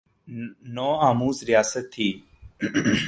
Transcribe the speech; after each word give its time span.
نو 0.65 0.95
آموز 0.95 1.43
ریاست 1.43 1.91
تھی۔ 1.91 2.21